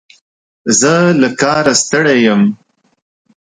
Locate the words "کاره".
1.41-1.73